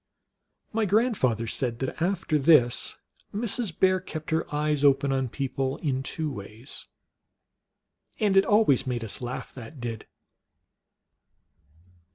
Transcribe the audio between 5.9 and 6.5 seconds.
two